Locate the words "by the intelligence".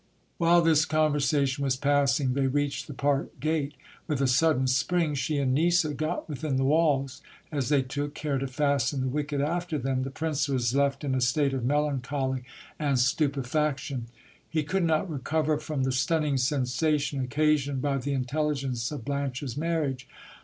17.83-18.89